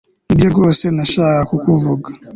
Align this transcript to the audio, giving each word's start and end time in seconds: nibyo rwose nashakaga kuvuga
nibyo 0.27 0.47
rwose 0.53 0.83
nashakaga 0.95 1.41
kuvuga 1.65 2.07